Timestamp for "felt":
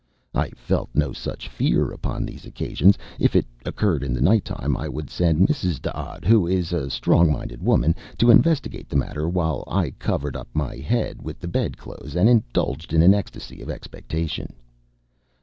0.55-0.89